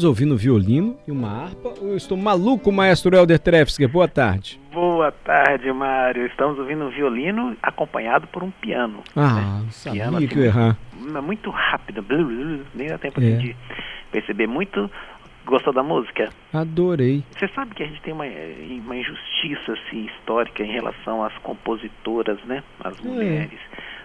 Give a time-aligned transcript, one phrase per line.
[0.00, 1.74] Estamos ouvindo violino e uma harpa.
[1.78, 3.86] Eu estou maluco, maestro Helder Trefsky.
[3.86, 4.58] Boa tarde.
[4.72, 6.24] Boa tarde, Mário.
[6.24, 9.02] Estamos ouvindo um violino acompanhado por um piano.
[9.14, 9.66] Ah, né?
[9.70, 10.78] sabia piano, que eu ia errar.
[11.22, 12.02] Muito rápido,
[12.74, 13.36] nem dá tempo é.
[13.36, 13.56] de
[14.10, 14.46] perceber.
[14.46, 14.90] Muito
[15.44, 16.28] Gostou da música?
[16.52, 17.24] Adorei.
[17.36, 22.38] Você sabe que a gente tem uma, uma injustiça assim, histórica em relação às compositoras,
[22.44, 22.62] né?
[22.84, 23.48] As é.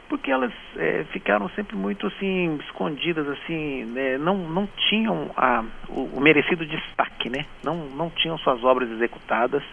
[0.08, 4.18] Porque elas é, ficaram sempre muito assim escondidas assim né?
[4.18, 7.46] não não tinham a, o, o, merecido destaque né?
[7.64, 9.64] Não não tinham suas obras executadas.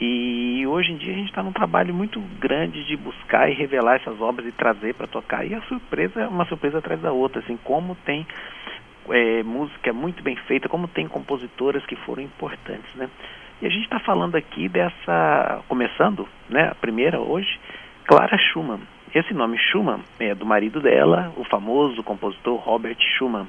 [0.00, 3.96] E hoje em dia a gente está num trabalho muito grande de buscar e revelar
[3.96, 5.44] essas obras e trazer para tocar.
[5.44, 8.26] E a surpresa uma surpresa atrás da outra assim como tem
[9.10, 13.08] é, música muito bem feita como tem compositoras que foram importantes né?
[13.60, 17.58] E a gente está falando aqui dessa começando né a primeira hoje
[18.06, 18.80] Clara Schumann
[19.14, 23.46] esse nome Schumann é do marido dela, o famoso compositor Robert Schumann.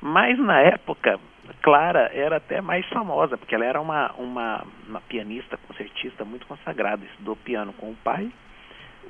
[0.00, 1.18] Mas na época,
[1.62, 7.04] Clara era até mais famosa, porque ela era uma, uma, uma pianista, concertista muito consagrada,
[7.04, 8.30] estudou piano com o pai.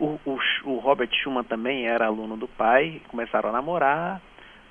[0.00, 4.20] O, o, o Robert Schumann também era aluno do pai, começaram a namorar.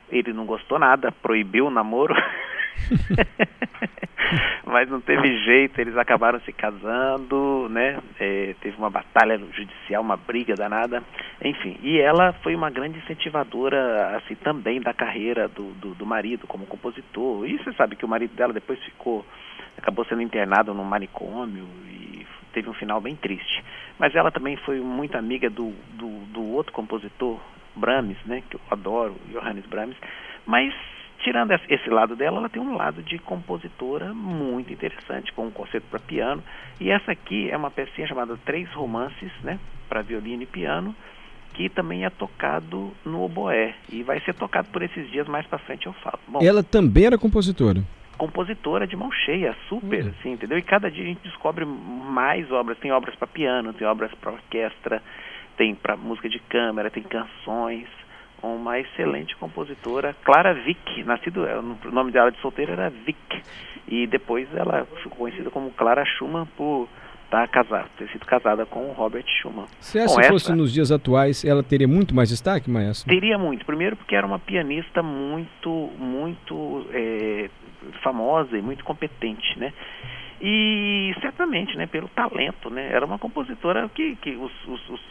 [0.10, 2.16] Ele não gostou nada, proibiu o namoro.
[4.66, 8.00] Mas não teve jeito, eles acabaram se casando, né?
[8.20, 11.04] É, teve uma batalha judicial, uma briga danada,
[11.44, 11.78] enfim.
[11.84, 16.66] E ela foi uma grande incentivadora, assim, também da carreira do, do, do marido como
[16.66, 17.46] compositor.
[17.48, 19.26] E você sabe que o marido dela depois ficou,
[19.78, 23.64] acabou sendo internado num manicômio e teve um final bem triste.
[24.00, 27.40] Mas ela também foi muito amiga do, do, do outro compositor,
[27.76, 28.44] Brahms, né?
[28.50, 29.98] Que eu adoro, Johannes Brahms.
[30.46, 30.74] Mas
[31.24, 35.88] tirando esse lado dela, ela tem um lado de compositora muito interessante, com um concerto
[35.90, 36.44] para piano.
[36.80, 39.58] E essa aqui é uma pecinha chamada Três Romances, né,
[39.88, 40.94] para violino e piano,
[41.54, 45.60] que também é tocado no oboé e vai ser tocado por esses dias mais para
[45.60, 46.20] frente eu falo.
[46.28, 47.82] Bom, ela também era compositora.
[48.18, 50.10] Compositora de mão cheia, super, uhum.
[50.10, 50.58] assim, entendeu?
[50.58, 52.78] E cada dia a gente descobre mais obras.
[52.78, 55.02] Tem obras para piano, tem obras para orquestra,
[55.58, 57.88] tem para música de câmara, tem canções
[58.44, 63.42] uma excelente compositora, Clara Vick, nascido, é, o nome dela de solteira era Vick,
[63.88, 66.88] e depois ela ficou conhecida como Clara Schumann por
[67.26, 69.66] estar casada, ter sido casada com o Robert Schumann.
[69.80, 73.10] Se essa Bom, fosse essa, nos dias atuais, ela teria muito mais destaque, Maestro?
[73.10, 73.66] Teria muito.
[73.66, 77.50] Primeiro porque era uma pianista muito, muito é,
[78.04, 79.74] famosa e muito competente, né?
[80.40, 82.90] E certamente, né, pelo talento, né?
[82.92, 85.02] Era uma compositora que, que os, os, os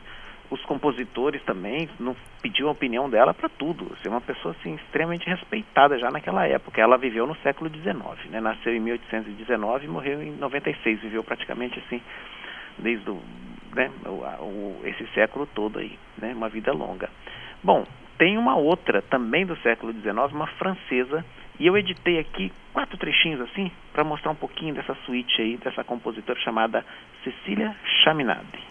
[0.53, 3.91] os compositores também não pediam a opinião dela para tudo.
[3.95, 6.79] Assim, uma pessoa assim extremamente respeitada já naquela época.
[6.79, 8.39] Ela viveu no século XIX, né?
[8.39, 11.01] Nasceu em 1819 e morreu em 96.
[11.01, 12.03] Viveu praticamente assim
[12.79, 13.19] desde o,
[13.75, 16.35] né, o, o, esse século todo aí, né?
[16.35, 17.09] Uma vida longa.
[17.63, 17.87] Bom,
[18.19, 21.25] tem uma outra também do século XIX, uma francesa,
[21.59, 25.83] e eu editei aqui quatro trechinhos assim para mostrar um pouquinho dessa suíte aí dessa
[25.83, 26.85] compositora chamada
[27.25, 27.75] Cecília
[28.05, 28.62] Chaminade.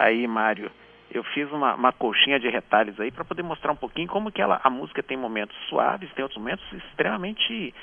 [0.00, 0.70] Aí, Mário,
[1.10, 4.40] eu fiz uma, uma colchinha de retalhos aí para poder mostrar um pouquinho como que
[4.40, 7.74] ela, a música tem momentos suaves, tem outros momentos extremamente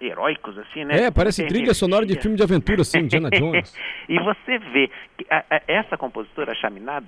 [0.00, 1.04] heróicos, assim, né?
[1.04, 1.74] É, parece trilha energia.
[1.74, 3.74] sonora de filme de aventura, assim, Indiana Jones.
[4.08, 7.06] e você vê que a, a, essa compositora, a Chaminade,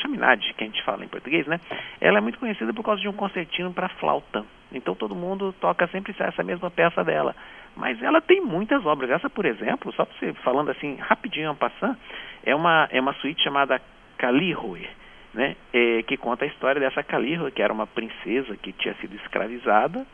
[0.00, 1.60] Chaminade, que a gente fala em português, né?
[2.00, 4.44] Ela é muito conhecida por causa de um concertino para flauta.
[4.72, 7.34] Então todo mundo toca sempre essa mesma peça dela.
[7.76, 9.10] Mas ela tem muitas obras.
[9.10, 11.96] Essa, por exemplo, só para você falando assim rapidinho, passando,
[12.44, 13.80] é uma é uma suíte chamada
[14.18, 14.88] Callirhoe,
[15.32, 19.14] né, é, que conta a história dessa Callirhoe, que era uma princesa que tinha sido
[19.16, 20.06] escravizada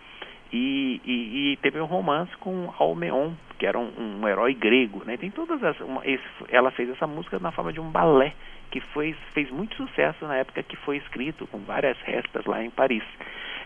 [0.52, 5.02] e, e, e teve um romance com Almeon, que era um, um herói grego.
[5.04, 8.34] Né, tem todas as, uma, esse, ela fez essa música na forma de um balé,
[8.70, 12.70] que foi, fez muito sucesso na época que foi escrito, com várias restas lá em
[12.70, 13.02] Paris.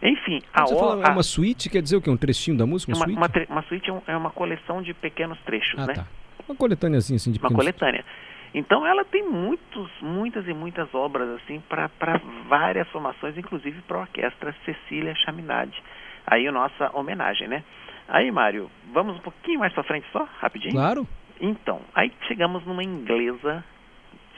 [0.02, 2.08] Enfim, a Você fala, é uma suíte, quer dizer o que?
[2.08, 2.92] Um trechinho da música?
[2.94, 3.48] Uma, uma suíte?
[3.48, 5.94] Uma, uma suíte é, é uma coleção de pequenos trechos, ah, né?
[5.94, 6.06] Tá.
[6.48, 8.04] Uma coletâneazinha assim de Uma coletânea.
[8.54, 11.90] Então ela tem muitos, muitas e muitas obras assim para
[12.46, 15.82] várias formações, inclusive para a orquestra Cecília Chaminade.
[16.26, 17.62] Aí a nossa homenagem, né?
[18.08, 20.72] Aí, Mário, vamos um pouquinho mais para frente só, rapidinho?
[20.72, 21.06] Claro.
[21.40, 23.62] Então, aí chegamos numa inglesa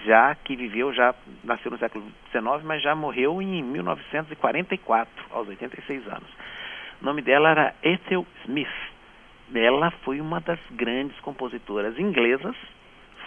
[0.05, 1.15] já que viveu, já
[1.45, 6.29] nasceu no século XIX, mas já morreu em 1944, aos 86 anos.
[7.01, 8.69] O nome dela era Ethel Smith.
[9.55, 12.57] Ela foi uma das grandes compositoras inglesas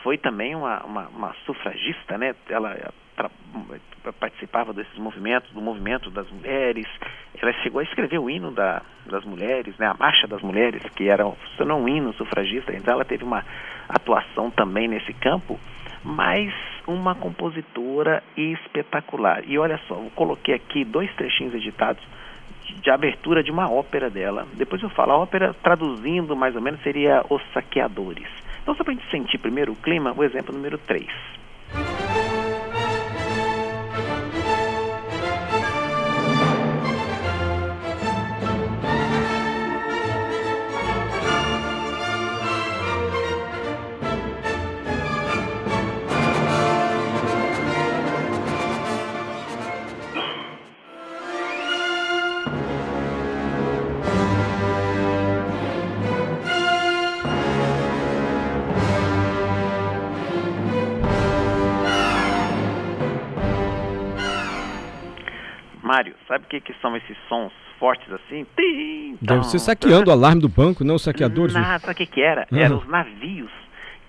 [0.04, 2.36] foi também uma, uma, uma sufragista, né?
[2.50, 2.94] Ela
[4.20, 6.86] participava desses movimentos, do movimento das mulheres.
[7.42, 9.88] Ela chegou a escrever o hino da, das mulheres, né?
[9.88, 11.24] A marcha das mulheres, que era
[11.66, 12.76] não um hino sufragista.
[12.76, 13.46] Então ela teve uma
[13.88, 15.58] atuação também nesse campo,
[16.04, 16.54] mas
[16.86, 19.44] uma compositora espetacular.
[19.48, 22.04] E olha só, eu coloquei aqui dois trechinhos editados
[22.82, 24.46] de abertura de uma ópera dela.
[24.54, 28.28] Depois eu falo, a ópera traduzindo mais ou menos seria Os Saqueadores.
[28.63, 31.43] Então, só para a gente sentir primeiro o clima, o exemplo número 3.
[66.60, 68.46] Que, que são esses sons fortes assim?
[68.56, 71.54] Tim, Deve ser saqueando o alarme do banco, não os saqueadores.
[71.54, 72.48] Nada, sabe o que, que era?
[72.52, 72.58] Uhum.
[72.58, 73.52] Eram os navios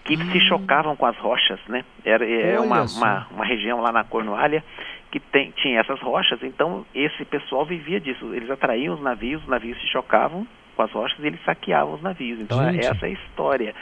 [0.04, 1.82] que se chocavam com as rochas, né?
[2.04, 4.62] Era é uma, uma, uma, região lá na Cornualha
[5.10, 8.34] que tem, tinha essas rochas, então esse pessoal vivia disso.
[8.34, 12.02] Eles atraíam os navios, os navios se chocavam com as rochas e eles saqueavam os
[12.02, 12.38] navios.
[12.40, 12.86] Então é Gente.
[12.86, 13.74] essa é a história.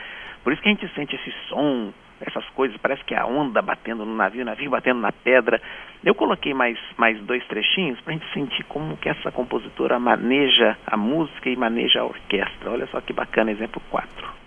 [0.45, 1.93] Por isso que a gente sente esse som
[2.27, 5.61] essas coisas, parece que a onda batendo no navio, o navio batendo na pedra.
[6.05, 10.77] Eu coloquei mais, mais dois trechinhos para a gente sentir como que essa compositora maneja
[10.87, 12.71] a música e maneja a orquestra.
[12.71, 14.42] Olha só que bacana, exemplo 4.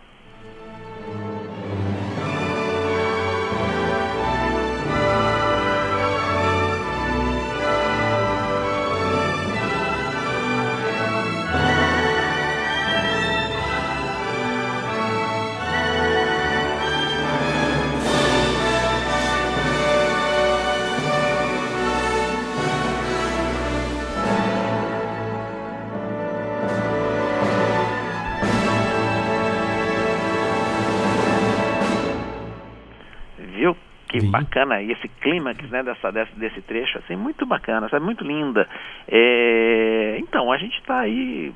[34.43, 38.67] Bacana, e esse clímax né, dessa, desse, desse trecho, assim, muito bacana, sabe, muito linda.
[39.07, 41.53] É, então, a gente está aí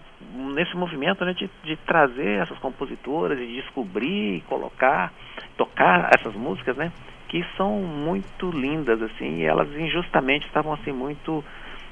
[0.53, 5.11] nesse movimento né, de, de trazer essas compositoras, de descobrir, colocar,
[5.57, 6.91] tocar essas músicas, né,
[7.27, 11.43] que são muito lindas, assim, e elas injustamente estavam, assim, muito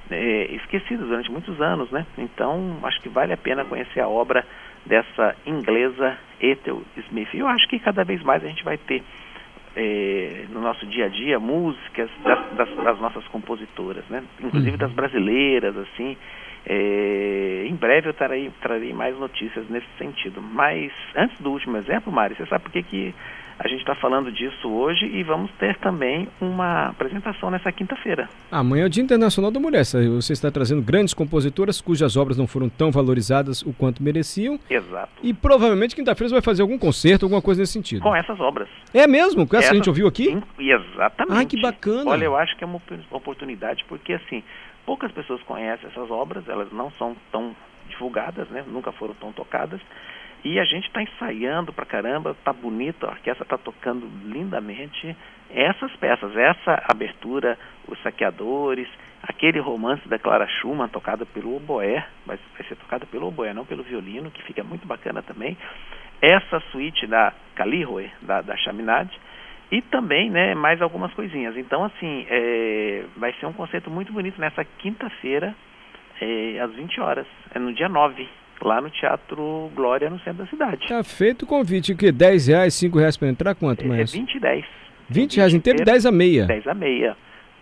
[0.09, 4.45] é, esquecidas durante muitos anos, né, então acho que vale a pena conhecer a obra
[4.85, 7.33] dessa inglesa Ethel Smith.
[7.33, 9.03] E eu acho que cada vez mais a gente vai ter
[9.79, 14.23] é, no nosso dia a dia músicas das, das, das nossas compositoras, né?
[14.43, 14.77] Inclusive Uhum.
[14.77, 16.17] das brasileiras, assim.
[16.65, 20.41] É, em breve eu trarei, trarei mais notícias nesse sentido.
[20.41, 23.15] Mas antes do último exemplo, Mari, você sabe por que, que
[23.59, 28.29] a gente está falando disso hoje e vamos ter também uma apresentação nessa quinta-feira.
[28.51, 29.83] Amanhã é o Dia Internacional da Mulher.
[29.83, 34.59] Você está trazendo grandes compositoras cujas obras não foram tão valorizadas o quanto mereciam.
[34.69, 35.11] Exato.
[35.23, 38.01] E provavelmente quinta-feira você vai fazer algum concerto, alguma coisa nesse sentido.
[38.03, 38.67] Com essas obras.
[38.93, 39.47] É mesmo?
[39.47, 40.25] Com essa que a gente ouviu aqui?
[40.25, 41.37] Sim, Exatamente.
[41.37, 42.11] Ai, que bacana.
[42.11, 44.43] Olha, eu acho que é uma op- oportunidade porque assim,
[44.85, 47.55] poucas pessoas conhecem essas obras, elas não são tão
[47.89, 48.63] divulgadas, né?
[48.67, 49.79] Nunca foram tão tocadas.
[50.43, 55.15] E a gente está ensaiando pra caramba, tá bonito, a orquestra está tocando lindamente
[55.49, 58.87] essas peças, essa abertura, os saqueadores,
[59.23, 63.65] aquele romance da Clara Schumann tocada pelo oboé, vai, vai ser tocada pelo oboé, não
[63.65, 65.57] pelo violino, que fica muito bacana também.
[66.21, 69.17] Essa suíte da Caliroe, da, da Chaminade,
[69.71, 71.57] e também, né, mais algumas coisinhas.
[71.57, 75.53] Então, assim, é, vai ser um concerto muito bonito nessa quinta-feira,
[76.21, 78.27] é, às 20 horas, é no dia 9,
[78.61, 80.87] lá no Teatro Glória, no centro da cidade.
[80.87, 81.91] Tá feito o convite.
[81.93, 82.11] O quê?
[82.11, 83.55] 10 reais, 5 reais para entrar?
[83.55, 84.19] Quanto, É, maestro?
[84.19, 84.65] 20 e 10.
[85.09, 86.45] 20 reais inteiro e 10 a meia.
[86.45, 87.15] 10 a meia.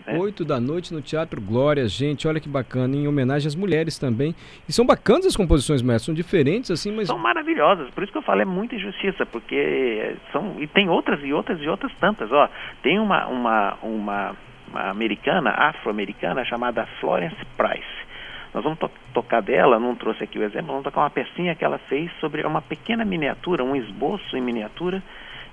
[0.08, 0.18] né?
[0.18, 4.36] 8 da noite no Teatro Glória, gente, olha que bacana, em homenagem às mulheres também.
[4.70, 8.18] E são bacanas as composições, maestro, são diferentes assim, mas São maravilhosas, por isso que
[8.18, 10.56] eu falo, é muita injustiça, porque são.
[10.60, 12.32] E tem outras e outras e outras tantas.
[12.32, 12.48] Ó,
[12.84, 14.36] tem uma, uma, uma,
[14.70, 18.05] uma americana, afro-americana, chamada Florence Price.
[18.56, 21.66] Nós vamos to- tocar dela, não trouxe aqui o exemplo, vamos tocar uma pecinha que
[21.66, 25.04] ela fez sobre uma pequena miniatura, um esboço em miniatura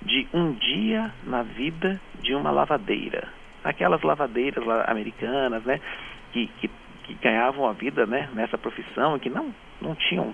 [0.00, 3.26] de um dia na vida de uma lavadeira.
[3.64, 5.80] Aquelas lavadeiras americanas, né,
[6.32, 6.70] que, que,
[7.04, 10.32] que ganhavam a vida, né, nessa profissão e que não não tinham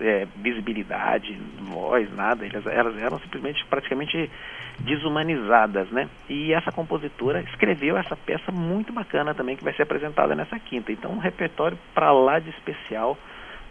[0.00, 4.30] é, visibilidade, voz, nada, elas, elas eram simplesmente praticamente
[4.80, 6.08] desumanizadas, né?
[6.28, 10.92] E essa compositora escreveu essa peça muito bacana também que vai ser apresentada nessa quinta.
[10.92, 13.16] Então um repertório para lá de especial,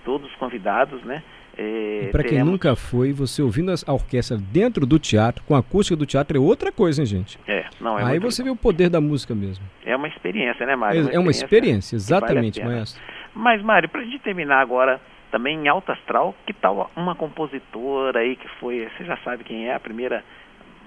[0.04, 1.22] todos os convidados, né?
[1.58, 5.60] É, para quem teremos- nunca foi, você ouvindo a orquestra dentro do teatro, com a
[5.60, 7.40] acústica do teatro, é outra coisa, hein, gente?
[7.48, 9.64] É, não, é Aí você vê o poder da música mesmo.
[9.86, 11.10] É uma experiência, né, Mário?
[11.12, 12.72] É uma experiência, vale a exatamente, pena.
[12.74, 13.02] maestro.
[13.34, 15.00] Mas, Mário, pra gente terminar agora,
[15.32, 19.68] também em alto astral, que tal uma compositora aí que foi, você já sabe quem
[19.68, 20.24] é, a primeira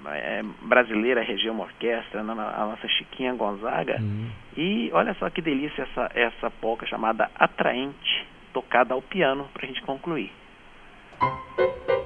[0.07, 3.99] é, brasileira a reger uma orquestra, né, a nossa Chiquinha Gonzaga.
[4.01, 4.29] Hum.
[4.57, 9.83] E olha só que delícia essa, essa polca chamada Atraente, tocada ao piano, pra gente
[9.83, 10.31] concluir.
[11.21, 11.98] Que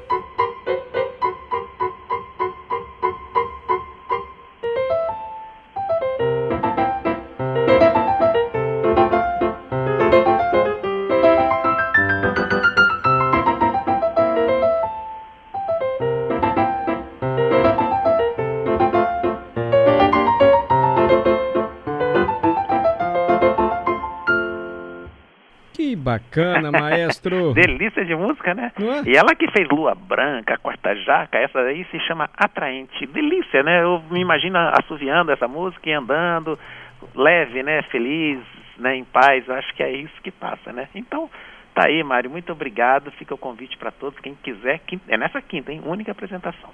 [26.13, 27.53] bacana, maestro.
[27.55, 28.73] Delícia de música, né?
[28.79, 29.11] É?
[29.11, 33.07] E ela que fez Lua Branca, Quarta Jaca, essa aí se chama Atraente.
[33.07, 33.83] Delícia, né?
[33.83, 36.59] Eu me imagino assoviando essa música e andando,
[37.15, 37.83] leve, né?
[37.83, 38.41] Feliz,
[38.79, 38.97] né?
[38.97, 39.47] Em paz.
[39.49, 40.89] Eu acho que é isso que passa, né?
[40.95, 41.31] Então,
[41.75, 42.31] tá aí, Mário.
[42.31, 43.11] Muito obrigado.
[43.13, 44.19] Fica o convite para todos.
[44.21, 45.83] Quem quiser, é nessa quinta, hein?
[45.85, 46.71] Única apresentação.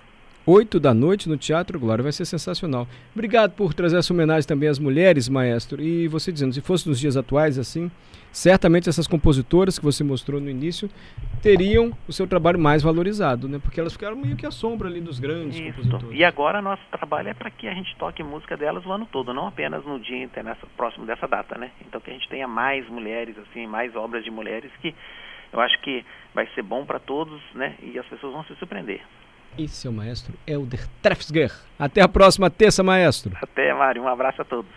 [0.50, 2.88] 8 da noite no Teatro Glória, vai ser sensacional.
[3.12, 5.82] Obrigado por trazer essa homenagem também às mulheres, maestro.
[5.82, 7.90] E você dizendo, se fosse nos dias atuais assim,
[8.32, 10.88] certamente essas compositoras que você mostrou no início
[11.42, 13.58] teriam o seu trabalho mais valorizado, né?
[13.62, 15.66] Porque elas ficaram meio que à sombra ali dos grandes Isso.
[15.66, 16.18] compositores.
[16.18, 19.34] E agora nosso trabalho é para que a gente toque música delas o ano todo,
[19.34, 20.26] não apenas no dia
[20.78, 21.72] próximo dessa data, né?
[21.86, 24.94] Então que a gente tenha mais mulheres assim, mais obras de mulheres que
[25.52, 26.02] eu acho que
[26.34, 27.74] vai ser bom para todos, né?
[27.82, 29.02] E as pessoas vão se surpreender.
[29.56, 31.52] Esse é o maestro Helder Trefsger.
[31.78, 33.36] Até a próxima terça, maestro.
[33.40, 34.70] Até, Mário, um abraço a todos.